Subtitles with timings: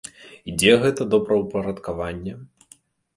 [0.51, 2.33] І дзе гэта добраўпарадкаванне?